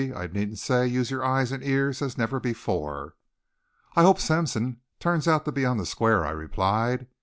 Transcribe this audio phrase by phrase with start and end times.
[0.15, 3.13] I needn't say use your eyes and ears as never before."
[3.95, 7.05] "I hope Sampson turns out to be on the square," I replied.